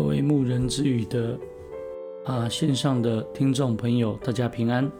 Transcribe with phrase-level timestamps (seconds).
[0.00, 1.38] 各位牧人之语的
[2.24, 4.90] 啊线上的听众朋友，大家平安。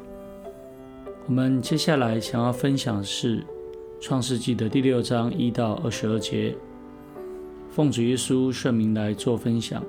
[1.26, 3.42] 我们接下来想要分享是
[3.98, 6.54] 创世纪的第六章一到二十二节，
[7.70, 9.82] 奉主耶稣圣名来做分享。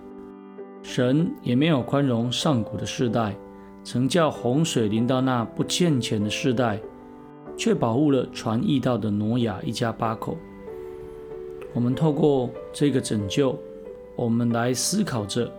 [0.81, 3.35] 神也没有宽容上古的世代，
[3.83, 6.80] 曾叫洪水临到那不敬虔的世代，
[7.57, 10.38] 却保护了传义道的挪亚一家八口。
[11.73, 13.59] 我们透过这个拯救。
[14.15, 15.51] 我们来思考着，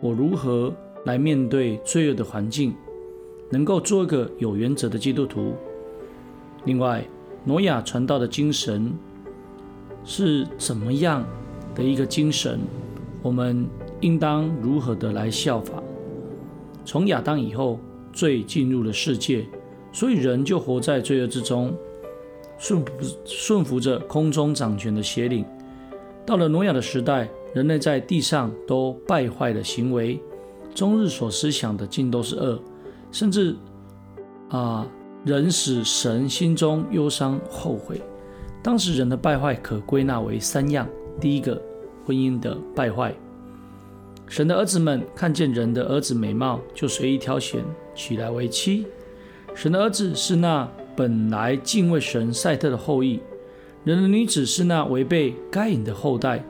[0.00, 0.72] 我如何
[1.04, 2.74] 来面对罪恶的环境，
[3.48, 5.54] 能够做一个有原则的基督徒。
[6.64, 7.04] 另外，
[7.44, 8.92] 挪亚传道的精神
[10.04, 11.24] 是怎么样
[11.74, 12.60] 的一个精神？
[13.22, 13.66] 我们
[14.00, 15.82] 应当如何的来效法？
[16.84, 17.78] 从亚当以后，
[18.12, 19.46] 罪进入了世界，
[19.92, 21.72] 所以人就活在罪恶之中，
[22.58, 22.92] 顺服
[23.24, 25.44] 顺服着空中掌权的邪灵。
[26.26, 27.28] 到了挪亚的时代。
[27.54, 30.18] 人类在地上都败坏的行为，
[30.74, 32.58] 终日所思想的尽都是恶，
[33.10, 33.54] 甚至
[34.48, 34.86] 啊，
[35.24, 38.00] 人使神心中忧伤后悔。
[38.62, 40.88] 当时人的败坏可归纳为三样：
[41.20, 41.60] 第一个，
[42.06, 43.14] 婚姻的败坏。
[44.28, 47.62] 神的儿子们看见人的儿子美貌，就随意挑选，
[47.94, 48.86] 娶来为妻。
[49.54, 53.20] 神的儿子是那本来敬畏神赛特的后裔，
[53.84, 56.42] 人的女子是那违背该隐的后代。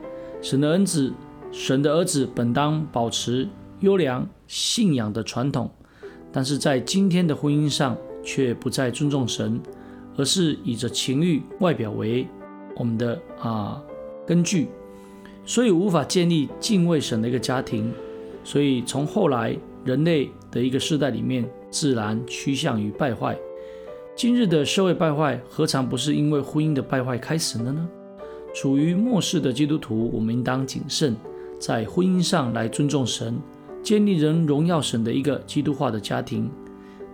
[0.43, 1.13] 神的恩子，
[1.53, 3.49] 神的儿子本当保持
[3.79, 5.71] 优良信仰的传统，
[6.33, 9.61] 但是在今天的婚姻上却不再尊重神，
[10.17, 12.27] 而是以着情欲外表为
[12.75, 13.81] 我们的啊
[14.27, 14.67] 根据，
[15.47, 17.93] 所以无法建立敬畏神的一个家庭。
[18.43, 23.39] 所以从后来人类的一个世代里面，自然趋向于败坏。
[24.17, 27.89] 今日的社会败坏，何尝不是因为婚姻的败坏开始了呢？
[28.55, 31.17] 处于末世的基督徒，我们应当谨慎，
[31.59, 33.39] 在婚姻上来尊重神，
[33.83, 36.51] 建立人荣耀神的一个基督化的家庭。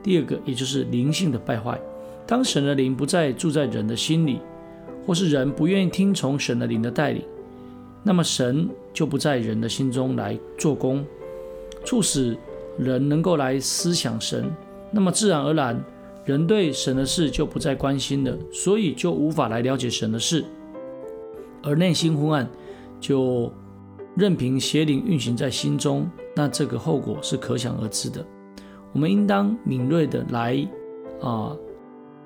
[0.03, 1.81] 第二个，也就是灵性的败坏。
[2.27, 4.41] 当神的灵不再住在人的心里，
[5.07, 7.23] 或是人不愿意听从神的灵的带领，
[8.03, 11.05] 那么神就不在人的心中来做工，
[11.85, 12.37] 促使
[12.77, 14.51] 人能够来思想神。
[14.91, 15.83] 那么自然而然，
[16.25, 20.45] 人对神的事就不再关心了，所以就无法来了解神的事。
[21.63, 22.49] 而内心昏暗，
[23.01, 23.53] 就
[24.17, 28.25] 任凭邪灵运行在心中，那这个后果是可想而知的。
[28.93, 30.67] 我们应当敏锐的来
[31.21, 31.57] 啊，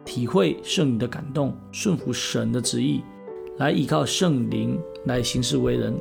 [0.04, 3.02] 体会圣灵的感动，顺服神的旨意，
[3.58, 5.94] 来依靠圣灵来行事为人。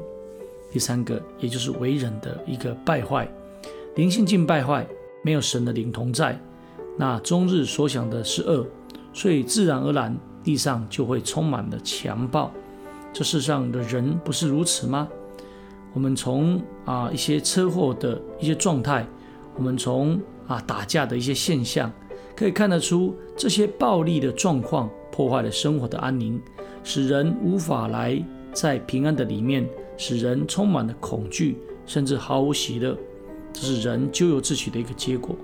[0.72, 3.30] 第三个，也就是为人的一个败坏，
[3.96, 4.88] 灵性尽败坏，
[5.24, 6.40] 没有神的灵同在，
[6.98, 8.66] 那终日所想的是恶，
[9.12, 12.50] 所以自然而然地上就会充满了强暴。
[13.14, 15.08] 这世上的人不是如此吗？
[15.94, 19.06] 我们从啊一些车祸的一些状态，
[19.58, 20.18] 我们从
[20.48, 21.92] 啊打架的一些现象，
[22.36, 26.42] 可以看得出这些暴力的状况破坏了生活的安宁，
[26.84, 28.24] 使人无法来
[28.54, 29.68] 在平安的里面，
[29.98, 32.98] 使人充满了恐惧，甚至毫无喜乐。
[33.52, 35.36] 这是人咎由自取的一个结果。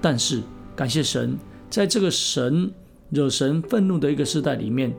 [0.00, 0.40] 但是
[0.74, 2.72] 感谢神，在这个神
[3.10, 4.90] 惹神愤怒的一个时代里面，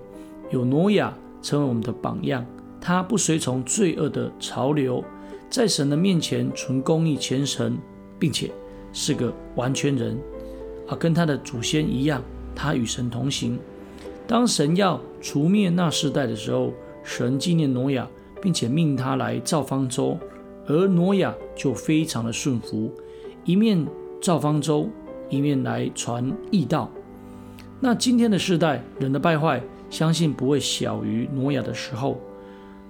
[0.52, 1.12] 有挪亚。
[1.44, 2.44] 成为我们的榜样，
[2.82, 5.04] 他不随从罪恶的潮流，
[5.50, 7.78] 在神的面前存公义虔诚，
[8.18, 8.50] 并且
[8.92, 10.18] 是个完全人，
[10.88, 12.24] 啊，跟他的祖先一样，
[12.56, 13.60] 他与神同行。
[14.26, 16.72] 当神要除灭那世代的时候，
[17.04, 18.08] 神纪念挪亚，
[18.42, 20.18] 并且命他来造方舟，
[20.66, 22.90] 而挪亚就非常的顺服，
[23.44, 23.86] 一面
[24.22, 24.88] 造方舟，
[25.30, 26.90] 一面来传义道。
[27.82, 29.62] 那今天的世代，人的败坏。
[29.94, 32.20] 相信不会小于挪亚的时候，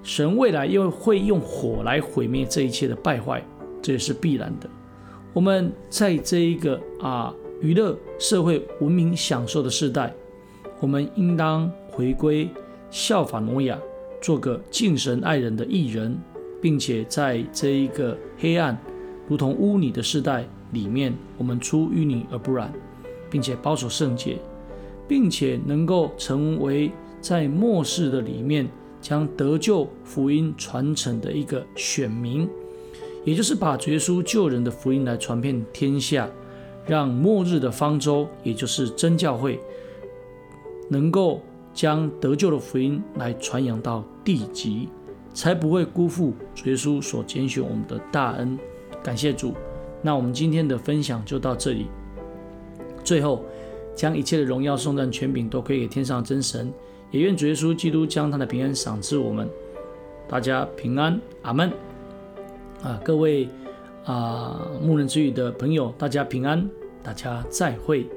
[0.03, 3.43] 神未来又会用火来毁灭这一切的败坏，
[3.81, 4.69] 这也是必然的。
[5.33, 10.13] 我们在这一个啊娱乐社会文明享受的时代，
[10.79, 12.49] 我们应当回归
[12.89, 13.77] 效法挪亚，
[14.21, 16.17] 做个敬神爱人的艺人，
[16.61, 18.81] 并且在这一个黑暗
[19.27, 22.71] 如同污泥的时代里面，我们出淤泥而不染，
[23.29, 24.37] 并且保守圣洁。
[25.07, 28.67] 并且能够成为在末世的里面
[29.01, 32.47] 将得救福音传承的一个选民，
[33.23, 36.29] 也就是把耶稣救人的福音来传遍天下，
[36.85, 39.59] 让末日的方舟，也就是真教会，
[40.89, 41.41] 能够
[41.73, 44.87] 将得救的福音来传扬到地极，
[45.33, 46.33] 才不会辜负
[46.65, 48.57] 耶稣所拣选我们的大恩。
[49.03, 49.53] 感谢主，
[50.01, 51.87] 那我们今天的分享就到这里，
[53.03, 53.43] 最后。
[53.95, 56.73] 将一切的荣耀、颂赞、权柄都归给天上真神，
[57.11, 59.47] 也愿主耶稣基督将他的平安赏赐我们。
[60.27, 61.71] 大家平安，阿门。
[62.81, 63.47] 啊，各位
[64.05, 66.69] 啊牧人之语的朋友，大家平安，
[67.01, 68.07] 大家再会。